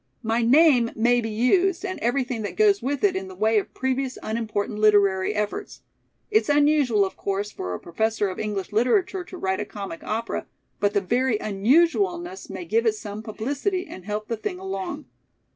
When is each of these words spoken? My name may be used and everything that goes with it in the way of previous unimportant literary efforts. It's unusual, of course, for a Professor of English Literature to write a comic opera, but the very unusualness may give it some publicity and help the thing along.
My 0.23 0.41
name 0.41 0.89
may 0.95 1.21
be 1.21 1.29
used 1.29 1.85
and 1.85 1.99
everything 1.99 2.41
that 2.41 2.55
goes 2.55 2.81
with 2.81 3.03
it 3.03 3.15
in 3.15 3.27
the 3.27 3.35
way 3.35 3.59
of 3.59 3.71
previous 3.75 4.17
unimportant 4.23 4.79
literary 4.79 5.35
efforts. 5.35 5.81
It's 6.31 6.49
unusual, 6.49 7.05
of 7.05 7.15
course, 7.15 7.51
for 7.51 7.75
a 7.75 7.79
Professor 7.79 8.27
of 8.27 8.39
English 8.39 8.71
Literature 8.71 9.23
to 9.23 9.37
write 9.37 9.59
a 9.59 9.63
comic 9.65 10.03
opera, 10.03 10.47
but 10.79 10.95
the 10.95 11.01
very 11.01 11.37
unusualness 11.39 12.49
may 12.49 12.65
give 12.65 12.87
it 12.87 12.95
some 12.95 13.21
publicity 13.21 13.85
and 13.85 14.03
help 14.05 14.27
the 14.27 14.37
thing 14.37 14.57
along. 14.57 15.05